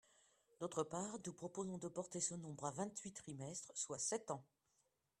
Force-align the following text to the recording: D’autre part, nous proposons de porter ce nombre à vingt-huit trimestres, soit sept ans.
D’autre 0.59 0.81
part, 0.83 1.19
nous 1.27 1.33
proposons 1.33 1.77
de 1.77 1.87
porter 1.87 2.19
ce 2.21 2.33
nombre 2.33 2.65
à 2.65 2.71
vingt-huit 2.71 3.13
trimestres, 3.13 3.69
soit 3.75 3.99
sept 3.99 4.31
ans. 4.31 4.43